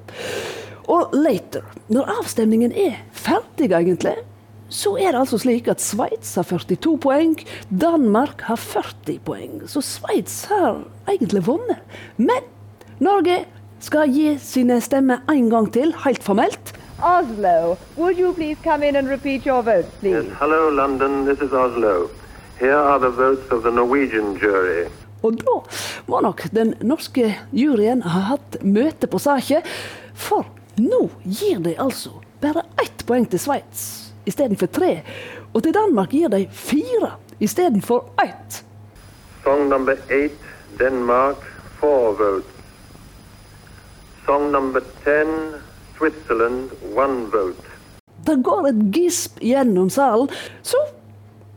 Og 0.88 1.10
later, 1.12 1.60
når 1.88 2.08
avstemningen 2.20 2.72
er 2.72 2.92
ferdig, 3.12 3.72
egentlig, 3.72 4.14
så 4.68 4.96
er 4.96 5.12
det 5.12 5.20
altså 5.20 5.38
slik 5.38 5.68
at 5.68 5.80
Sveits 5.80 6.34
har 6.34 6.42
42 6.42 6.98
poeng, 6.98 7.36
Danmark 7.80 8.40
har 8.40 8.56
40 8.56 9.18
poeng. 9.24 9.62
Så 9.68 9.80
Sveits 9.80 10.44
har 10.44 10.84
egentlig 11.08 11.46
vunnet. 11.46 11.76
Men 12.16 12.40
Norge 12.98 13.44
skal 13.80 14.08
gi 14.08 14.38
sine 14.40 14.80
stemmer 14.80 15.18
en 15.30 15.50
gang 15.50 15.72
til, 15.72 15.94
helt 16.04 16.22
formelt. 16.22 16.72
Oslo, 17.04 17.76
would 17.96 18.16
you 18.16 18.32
please 18.32 18.56
come 18.64 18.82
in 18.82 18.96
and 18.96 19.08
repeat 19.08 19.44
your 19.44 19.62
votes, 19.62 19.88
please? 20.00 20.24
Yes, 20.24 20.36
hello, 20.38 20.70
London. 20.70 21.26
This 21.26 21.38
is 21.40 21.52
Oslo. 21.52 22.08
Here 22.58 22.78
are 22.78 22.98
the 22.98 23.10
votes 23.10 23.50
of 23.52 23.62
the 23.62 23.70
Norwegian 23.70 24.38
jury. 24.40 24.88
Og 25.22 25.36
da 25.36 25.56
må 26.08 26.20
nok 26.24 26.46
den 26.52 26.74
norske 26.80 27.34
juryen 27.52 28.00
ha 28.08 28.22
hatt 28.30 28.56
møte 28.64 29.08
på 29.08 29.20
saken, 29.20 29.60
for 30.14 30.48
nå 30.80 31.10
gir 31.24 31.60
de 31.64 31.74
altså 31.76 32.14
bare 32.40 32.64
ett 32.80 33.04
poeng 33.04 33.28
til 33.28 33.40
Sveits 33.40 33.84
istedenfor 34.24 34.72
tre. 34.72 35.02
Og 35.52 35.62
til 35.62 35.76
Danmark 35.76 36.08
gir 36.16 36.32
de 36.32 36.46
fire 36.48 37.18
istedenfor 37.40 38.14
ett. 38.24 38.62
Song 39.44 39.68
number 39.68 40.00
eight, 40.08 40.40
Denmark, 40.80 41.44
four 41.80 42.16
votes. 42.16 42.48
Song 44.24 44.48
number 44.52 44.80
ten, 45.04 45.28
Switzerland, 45.28 45.52
one 45.52 45.52
vote. 45.52 45.73
Det 48.24 48.36
går 48.44 48.68
et 48.70 48.84
gisp 48.94 49.40
gjennom 49.44 49.90
salen, 49.92 50.30
så 50.64 50.80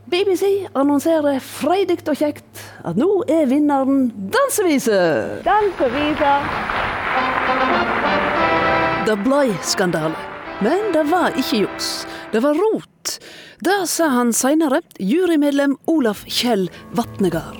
BBC 0.07 0.67
annonserer 0.75 1.39
freidig 1.43 1.99
og 2.07 2.15
kjekt 2.15 2.61
at 2.87 2.95
nå 2.99 3.09
er 3.27 3.47
vinneren 3.51 4.07
dansevise. 4.31 4.99
Dansevise. 5.43 6.33
Det 9.07 9.17
ble 9.23 9.43
skandale. 9.63 10.15
Men 10.63 10.93
det 10.95 11.03
var 11.11 11.35
ikke 11.37 11.65
juks. 11.65 11.89
Det 12.31 12.41
var 12.43 12.57
rot. 12.57 13.17
Det 13.63 13.77
sa 13.91 14.07
han 14.15 14.33
seinere, 14.33 14.81
jurymedlem 14.99 15.75
Olaf 15.91 16.23
Kjell 16.25 16.67
Vatnegard. 16.97 17.59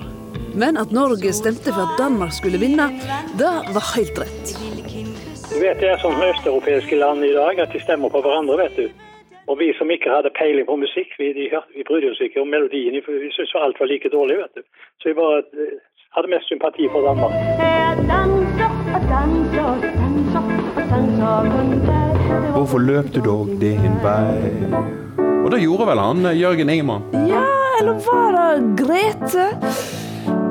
Men 0.57 0.79
at 0.81 0.95
Norge 0.95 1.31
stemte 1.35 1.71
for 1.71 1.83
at 1.83 1.99
Danmark 1.99 2.33
skulle 2.33 2.59
vinne, 2.61 2.89
det 3.37 3.53
var 3.75 3.91
helt 3.93 4.23
rett. 4.23 4.76
Du 5.57 5.63
vet 5.63 5.79
Det 5.81 5.87
er 5.89 5.97
sånn 5.97 6.19
med 6.19 6.35
østeuropeiske 6.35 6.97
land 7.01 7.25
i 7.25 7.31
dag, 7.33 7.57
at 7.63 7.71
de 7.73 7.79
stemmer 7.81 8.11
på 8.13 8.19
hverandre. 8.21 8.57
vet 8.59 8.75
du. 8.77 8.91
Og 9.49 9.57
vi 9.57 9.71
som 9.73 9.89
ikke 9.89 10.11
hadde 10.13 10.29
peiling 10.37 10.67
på 10.69 10.75
musikk, 10.77 11.15
vi, 11.17 11.31
de, 11.33 11.47
vi 11.73 11.85
brydde 11.87 12.11
oss 12.13 12.21
ikke 12.21 12.43
om 12.43 12.51
melodien. 12.53 12.93
Vi 12.93 13.31
syntes 13.33 13.55
alt 13.57 13.79
var 13.81 13.89
like 13.89 14.11
dårlig. 14.13 14.37
vet 14.37 14.53
du. 14.53 14.61
Så 15.01 15.09
vi 15.09 15.15
bare 15.17 15.41
eh, 15.57 15.81
hadde 16.13 16.29
mest 16.29 16.45
sympati 16.51 16.85
for 16.93 17.01
Danmark. 17.09 17.33
Hvorfor 22.53 22.77
løp 22.77 23.09
du 23.15 23.21
dog 23.25 23.49
din 23.57 23.97
vei? 24.05 24.37
Og 25.41 25.49
det 25.55 25.63
gjorde 25.65 25.89
vel 25.89 26.05
han, 26.05 26.35
Jørgen 26.37 26.69
Ingemann? 26.69 27.09
Ja, 27.33 27.47
eller 27.81 27.97
var 28.05 28.29
det 28.37 28.77
Grete? 28.83 30.06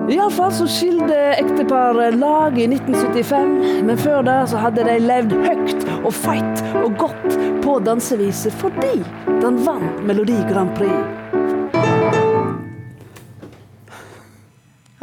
Iallfall 0.06 0.52
så 0.54 0.68
skilte 0.70 1.16
ekteparet 1.34 2.14
lag 2.20 2.54
i 2.54 2.68
1975, 2.68 3.56
men 3.88 3.98
før 3.98 4.22
det 4.26 4.36
så 4.52 4.60
hadde 4.62 4.84
de 4.86 5.00
levd 5.02 5.34
høyt 5.42 5.86
og 5.96 6.12
feit 6.14 6.62
og 6.78 6.94
godt 7.00 7.34
på 7.64 7.80
danseviset 7.82 8.54
fordi 8.60 9.00
den 9.42 9.58
vant 9.66 10.04
Melodi 10.06 10.38
Grand 10.46 10.70
Prix. 10.78 11.34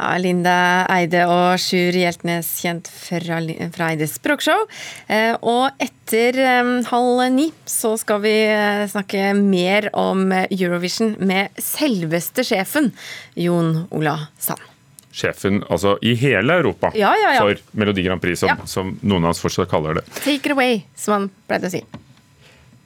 Ja, 0.00 0.16
Linda 0.20 0.56
Eide 0.90 1.26
og 1.28 1.60
Sjur 1.60 1.94
Hjeltnes, 1.96 2.48
kjent 2.64 2.88
fra, 2.88 3.38
fra 3.76 3.92
Eides 3.92 4.16
språkshow. 4.18 4.64
Eh, 5.06 5.36
og 5.44 5.68
etter 5.84 6.40
eh, 6.40 6.74
halv 6.88 7.24
ni 7.36 7.50
så 7.68 7.94
skal 8.00 8.24
vi 8.24 8.36
eh, 8.48 8.84
snakke 8.90 9.34
mer 9.38 9.92
om 9.92 10.30
Eurovision 10.48 11.18
med 11.20 11.52
selveste 11.60 12.44
sjefen, 12.48 12.94
Jon 13.36 13.84
Ola 13.92 14.22
Sand. 14.40 14.73
Sjefen 15.14 15.60
altså 15.70 15.94
i 16.02 16.16
hele 16.18 16.56
Europa 16.58 16.90
Ja, 16.98 17.12
ja, 17.14 17.34
ja. 17.36 17.42
for 17.44 17.78
Melodi 17.78 18.02
Grand 18.02 18.22
Prix, 18.22 18.40
som, 18.42 18.64
som 18.66 18.96
noen 19.06 19.28
av 19.28 19.34
oss 19.36 19.42
fortsatt 19.42 19.70
kaller 19.70 20.00
det. 20.00 20.08
Take 20.24 20.42
it 20.42 20.54
away, 20.56 20.80
som 20.98 21.14
han 21.14 21.28
pleide 21.46 21.70
å 21.70 21.74
si. 21.76 21.84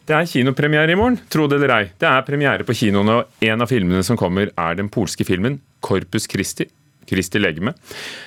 Det 0.08 0.16
er 0.16 0.28
kinopremiere 0.28 0.92
i 0.92 0.96
morgen, 0.96 1.18
tro 1.28 1.44
det 1.48 1.58
eller 1.58 1.72
ei. 1.74 1.86
Det 2.00 2.08
er 2.08 2.22
premiere 2.24 2.64
på 2.68 2.76
kinoene, 2.76 3.16
og 3.20 3.48
en 3.48 3.64
av 3.64 3.68
filmene 3.68 4.04
som 4.04 4.16
kommer, 4.20 4.52
er 4.56 4.76
den 4.78 4.88
polske 4.92 5.24
filmen 5.28 5.58
Corpus 5.84 6.28
Christi. 6.28 6.68
Kristi 7.08 7.40
legeme. 7.40 7.74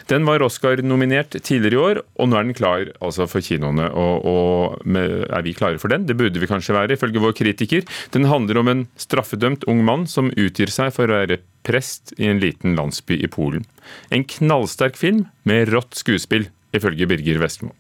Den 0.09 0.25
var 0.27 0.43
Oscar-nominert 0.45 1.37
tidligere 1.39 1.77
i 1.77 1.81
år, 1.81 2.01
og 2.19 2.29
nå 2.29 2.39
er 2.39 2.47
den 2.47 2.57
klar 2.57 2.87
altså, 2.99 3.27
for 3.29 3.45
kinoene. 3.45 3.89
Og, 3.91 4.25
og 4.27 4.85
med, 4.85 5.27
Er 5.29 5.45
vi 5.45 5.55
klare 5.57 5.79
for 5.81 5.93
den? 5.93 6.07
Det 6.09 6.17
burde 6.17 6.41
vi 6.41 6.49
kanskje 6.49 6.75
være, 6.75 6.97
ifølge 6.97 7.21
vår 7.23 7.35
kritiker. 7.37 7.85
Den 8.15 8.27
handler 8.31 8.61
om 8.61 8.71
en 8.71 8.87
straffedømt 8.99 9.67
ung 9.71 9.85
mann 9.85 10.07
som 10.07 10.31
utgir 10.35 10.71
seg 10.73 10.93
for 10.95 11.09
å 11.09 11.21
være 11.21 11.41
prest 11.67 12.15
i 12.17 12.27
en 12.29 12.41
liten 12.41 12.75
landsby 12.75 13.19
i 13.21 13.29
Polen. 13.31 13.67
En 14.09 14.25
knallsterk 14.25 14.97
film 14.97 15.27
med 15.47 15.69
rått 15.71 15.95
skuespill, 15.99 16.49
ifølge 16.75 17.07
Birger 17.09 17.41
Vestmo. 17.41 17.75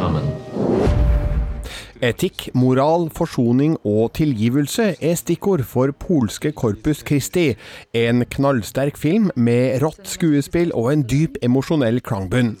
Amen. 0.00 0.77
Etikk, 1.98 2.44
moral, 2.54 3.08
forsoning 3.10 3.72
og 3.82 4.12
tilgivelse 4.14 4.92
er 5.02 5.16
stikkord 5.18 5.64
for 5.66 5.90
polske 5.98 6.52
Corpus 6.54 7.00
Christi. 7.06 7.56
En 7.96 8.22
knallsterk 8.22 8.94
film 9.00 9.32
med 9.34 9.80
rått 9.82 10.06
skuespill 10.06 10.70
og 10.78 10.92
en 10.92 11.02
dyp 11.10 11.40
emosjonell 11.42 11.98
klangbunn. 12.06 12.52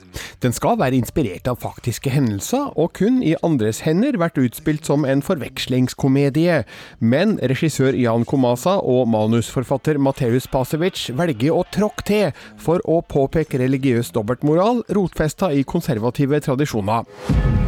Den 0.42 0.56
skal 0.56 0.80
være 0.80 0.98
inspirert 0.98 1.46
av 1.50 1.60
faktiske 1.62 2.10
hendelser, 2.10 2.72
og 2.74 2.96
kun 2.98 3.22
i 3.22 3.36
andres 3.46 3.84
hender 3.86 4.18
vært 4.18 4.40
utspilt 4.42 4.90
som 4.90 5.06
en 5.06 5.22
forvekslingskomedie. 5.22 6.64
Men 6.98 7.38
regissør 7.38 7.94
Jan 7.94 8.26
Komasa 8.26 8.80
og 8.82 9.06
manusforfatter 9.14 10.02
Mateus 10.02 10.50
Pasevic 10.50 11.12
velger 11.14 11.54
å 11.54 11.62
tråkke 11.70 12.08
til 12.10 12.44
for 12.58 12.82
å 12.90 13.00
påpeke 13.06 13.62
religiøs 13.62 14.10
dobbeltmoral 14.18 14.82
rotfesta 14.98 15.54
i 15.54 15.62
konservative 15.62 16.42
tradisjoner. 16.42 17.67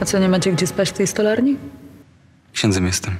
A 0.00 0.04
co, 0.04 0.18
nie 0.18 0.28
macie 0.28 0.52
gdzie 0.52 0.66
spać 0.66 0.90
w 0.90 0.92
tej 0.92 1.06
stolarni? 1.06 1.56
Księdzem 2.52 2.86
jestem. 2.86 3.16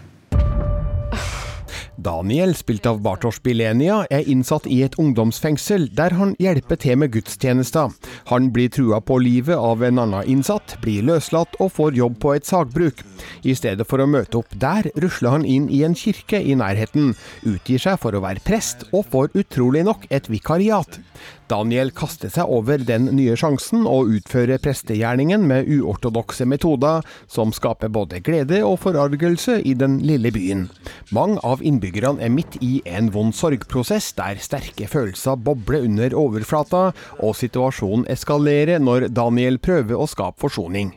Daniel, 1.97 2.55
spilt 2.55 2.87
av 2.87 3.01
Bartosz 3.01 3.39
Bilenia, 3.43 4.03
er 4.13 4.27
innsatt 4.29 4.67
i 4.69 4.83
et 4.85 4.99
ungdomsfengsel 5.01 5.89
der 5.97 6.13
han 6.19 6.35
hjelper 6.43 6.77
til 6.83 6.99
med 7.01 7.15
gudstjenester. 7.15 7.95
Han 8.29 8.51
blir 8.53 8.69
trua 8.73 9.01
på 9.01 9.17
livet 9.25 9.57
av 9.57 9.85
en 9.87 10.03
annen 10.03 10.29
innsatt, 10.29 10.77
blir 10.85 11.07
løslatt 11.09 11.57
og 11.57 11.73
får 11.79 11.97
jobb 11.97 12.19
på 12.21 12.35
et 12.37 12.49
sagbruk. 12.49 13.01
I 13.49 13.57
stedet 13.57 13.89
for 13.89 14.05
å 14.05 14.09
møte 14.11 14.43
opp 14.43 14.53
der, 14.61 14.91
rusler 15.01 15.39
han 15.39 15.49
inn 15.49 15.71
i 15.73 15.83
en 15.89 15.97
kirke 15.97 16.43
i 16.43 16.59
nærheten, 16.59 17.15
utgir 17.49 17.81
seg 17.81 17.97
for 18.03 18.13
å 18.13 18.23
være 18.25 18.45
prest 18.45 18.85
og 18.93 19.09
får 19.15 19.33
utrolig 19.41 19.87
nok 19.89 20.05
et 20.13 20.29
vikariat. 20.29 21.01
Daniel 21.47 21.93
kaster 21.95 22.31
seg 22.33 22.51
over 22.51 22.83
den 22.83 23.07
nye 23.15 23.37
sjansen 23.39 23.87
og 23.87 24.11
utfører 24.17 24.59
prestegjerningen 24.63 25.47
med 25.47 25.71
uortodokse 25.71 26.45
metoder, 26.49 27.07
som 27.31 27.55
skaper 27.55 27.93
både 27.95 28.19
glede 28.27 28.65
og 28.67 28.81
forargelse 28.83 29.61
i 29.63 29.77
den 29.79 30.01
lille 30.03 30.33
byen. 30.35 30.67
Mange 31.15 31.39
av 31.47 31.63
innbyggerne 31.63 31.86
er 32.21 32.29
midt 32.31 32.57
i 32.61 32.83
en 32.85 33.11
vond 33.13 33.35
sorgprosess, 33.35 34.13
der 34.13 34.37
sterke 34.41 34.87
følelser 34.87 35.37
bobler 35.37 35.85
under 35.85 36.15
overflata, 36.15 36.93
og 37.23 37.37
situasjonen 37.37 38.07
eskalerer 38.09 38.79
når 38.79 39.09
Daniel 39.09 39.59
prøver 39.59 39.97
å 39.97 40.07
skape 40.07 40.41
forsoning. 40.41 40.93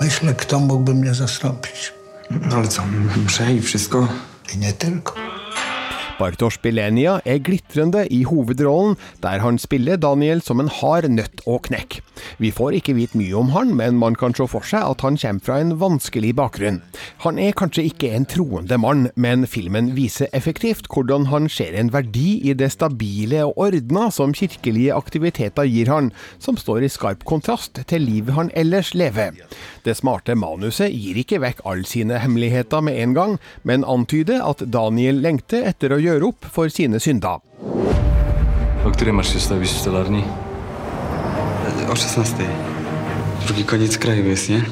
Myślę, 0.00 0.34
kto 0.34 0.60
mógłby 0.60 0.94
mnie 0.94 1.14
zastąpić. 1.14 1.92
No 2.30 2.56
ale 2.56 2.68
co, 2.68 2.82
muszę 3.16 3.52
i 3.52 3.60
wszystko? 3.60 4.08
I 4.54 4.58
nie 4.58 4.72
tylko. 4.72 5.25
Bartosz 6.16 6.56
Bilenia 6.62 7.18
er 7.28 7.42
glitrende 7.44 8.06
i 8.08 8.22
hovedrollen, 8.24 8.96
der 9.22 9.42
han 9.44 9.58
spiller 9.60 9.98
Daniel 10.00 10.40
som 10.40 10.62
en 10.62 10.70
hard 10.72 11.10
nøtt 11.12 11.42
å 11.44 11.58
knekke. 11.60 12.00
Vi 12.40 12.48
får 12.54 12.78
ikke 12.78 12.94
vite 12.96 13.18
mye 13.20 13.36
om 13.36 13.50
han, 13.52 13.74
men 13.76 13.98
man 14.00 14.16
kan 14.16 14.32
se 14.36 14.46
for 14.48 14.64
seg 14.64 14.80
at 14.80 15.04
han 15.04 15.18
kommer 15.20 15.44
fra 15.44 15.58
en 15.60 15.74
vanskelig 15.80 16.32
bakgrunn. 16.38 16.80
Han 17.26 17.40
er 17.42 17.52
kanskje 17.56 17.84
ikke 17.90 18.14
en 18.16 18.24
troende 18.28 18.78
mann, 18.80 19.10
men 19.14 19.44
filmen 19.50 19.92
viser 19.96 20.32
effektivt 20.36 20.88
hvordan 20.92 21.28
han 21.28 21.50
ser 21.52 21.76
en 21.76 21.92
verdi 21.92 22.38
i 22.48 22.56
det 22.56 22.70
stabile 22.72 23.44
og 23.44 23.60
ordna 23.68 24.08
som 24.14 24.32
kirkelige 24.36 24.96
aktiviteter 24.96 25.68
gir 25.68 25.92
han, 25.92 26.10
som 26.40 26.56
står 26.56 26.86
i 26.86 26.92
skarp 26.92 27.26
kontrast 27.28 27.82
til 27.90 28.06
livet 28.08 28.36
han 28.38 28.52
ellers 28.56 28.94
lever. 28.96 29.36
Det 29.84 29.96
smarte 30.00 30.34
manuset 30.38 30.94
gir 30.96 31.20
ikke 31.20 31.42
vekk 31.44 31.62
alle 31.68 31.84
sine 31.88 32.24
hemmeligheter 32.24 32.80
med 32.80 32.96
en 33.04 33.14
gang, 33.16 33.38
men 33.68 33.84
antyder 33.84 34.40
at 34.48 34.64
Daniel 34.72 35.20
lengter 35.20 35.68
etter 35.68 35.92
å 35.92 36.00
gjøre 36.06 36.30
opp 36.30 36.48
for 36.52 36.72
sine 36.72 37.00
synder. 37.02 37.42
Korpus 38.86 38.92
której 38.92 39.12
masz 39.12 39.32
się 39.32 39.40
stawić? 39.40 39.70
O 41.90 41.96
16. 41.96 42.36
Drugi 43.46 43.64
koniec 43.64 43.98
kraju 43.98 44.24
jest, 44.24 44.48
nie? 44.48 44.62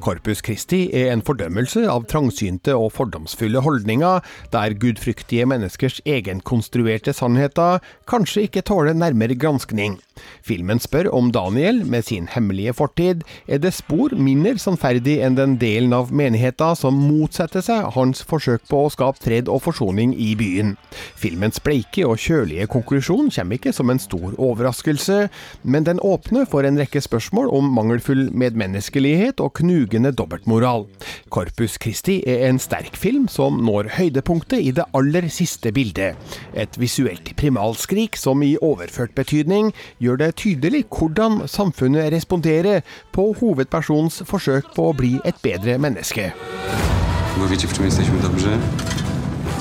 Corpus 0.00 0.40
Christi 0.42 0.88
er 0.96 1.12
en 1.12 1.22
fordømmelse 1.22 1.84
av 1.92 2.06
trangsynte 2.08 2.72
og 2.76 2.92
fordomsfulle 2.96 3.60
holdninger, 3.60 4.24
der 4.52 4.76
gudfryktige 4.80 5.46
menneskers 5.46 6.00
egenkonstruerte 6.08 7.12
sannheter 7.12 7.84
kanskje 8.08 8.48
ikke 8.48 8.64
tåler 8.64 8.96
nærmere 8.96 9.36
granskning. 9.36 9.98
Filmen 10.46 10.80
spør 10.82 11.10
om 11.14 11.30
Daniel, 11.34 11.84
med 11.86 12.06
sin 12.08 12.28
hemmelige 12.32 12.74
fortid, 12.76 13.22
er 13.48 13.60
det 13.62 13.72
spor 13.76 14.14
mindre 14.16 14.56
sannferdig 14.60 15.18
enn 15.24 15.36
den 15.38 15.56
delen 15.60 15.94
av 15.96 16.12
menigheten 16.14 16.76
som 16.78 16.96
motsetter 16.96 17.64
seg 17.64 17.92
hans 17.94 18.24
forsøk 18.26 18.66
på 18.70 18.84
å 18.84 18.90
skape 18.92 19.22
fred 19.24 19.48
og 19.52 19.62
forsoning 19.66 20.14
i 20.18 20.32
byen. 20.38 20.74
Filmens 21.18 21.60
bleike 21.62 22.06
og 22.08 22.18
kjølige 22.20 22.68
konklusjon 22.70 23.30
kommer 23.34 23.58
ikke 23.58 23.74
som 23.76 23.92
en 23.92 24.02
stor 24.02 24.34
overraskelse, 24.36 25.28
men 25.62 25.86
den 25.86 26.02
åpner 26.04 26.48
for 26.50 26.66
en 26.66 26.78
rekke 26.80 27.02
spørsmål 27.04 27.50
om 27.54 27.70
mangelfull 27.76 28.28
medmenneskelighet 28.32 29.40
og 29.44 29.54
knugende 29.60 30.12
dobbeltmoral. 30.16 30.86
Corpus 31.30 31.78
Christi 31.80 32.20
er 32.26 32.48
en 32.48 32.58
sterk 32.62 32.96
film 32.98 33.28
som 33.30 33.60
når 33.64 33.92
høydepunktet 33.98 34.64
i 34.64 34.72
det 34.74 34.88
aller 34.96 35.28
siste 35.32 35.72
bildet. 35.74 36.18
Et 36.58 36.80
visuelt 36.80 37.32
primalskrik 37.38 38.18
som 38.18 38.42
i 38.42 38.56
overført 38.60 39.14
betydning 39.14 39.70
gjør 40.02 40.09
det 40.18 40.34
tydelig 40.40 40.84
hvordan 40.88 41.46
samfunnet 41.48 42.12
responderer 42.12 42.80
på 43.14 43.30
hovedpersonens 43.38 44.22
forsøk 44.26 44.74
på 44.74 44.90
å 44.90 44.96
bli 44.96 45.18
et 45.24 45.38
bedre 45.44 45.78
menneske. 45.78 46.32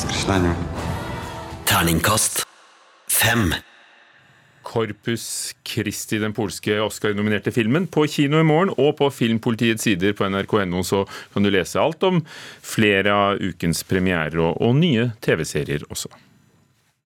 Korpus. 0.09 0.45
Terningkast 1.69 2.43
fem. 3.09 3.51
Christi, 5.65 6.19
den 6.21 6.33
polske 6.33 6.75
Oscar-nominerte 6.83 7.51
filmen, 7.51 7.87
på 7.87 8.05
kino 8.07 8.37
i 8.39 8.45
morgen 8.45 8.73
og 8.77 8.99
på 8.99 9.09
Filmpolitiets 9.09 9.87
sider 9.87 10.13
på 10.13 10.29
nrk.no 10.29 10.83
så 10.85 11.05
kan 11.33 11.45
du 11.45 11.49
lese 11.49 11.81
alt 11.81 12.03
om 12.05 12.21
flere 12.61 13.15
av 13.15 13.41
ukens 13.41 13.81
premierer 13.83 14.37
og, 14.37 14.61
og 14.61 14.75
nye 14.77 15.09
TV-serier 15.25 15.87
også. 15.89 16.13